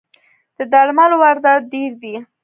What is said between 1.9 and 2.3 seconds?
دي